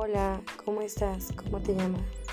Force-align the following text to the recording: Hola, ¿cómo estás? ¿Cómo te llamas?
Hola, 0.00 0.40
¿cómo 0.64 0.80
estás? 0.80 1.32
¿Cómo 1.32 1.60
te 1.60 1.74
llamas? 1.74 2.27